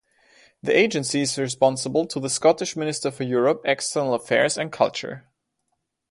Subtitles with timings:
[0.63, 5.27] The Agency is responsible to the Scottish Minister for Europe, External Affairs and Culture.